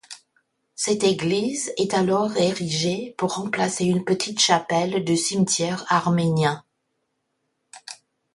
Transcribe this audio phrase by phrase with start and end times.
[0.73, 6.65] Cette église est alors érigée pour remplacer une petite chapelle du cimetière arménien.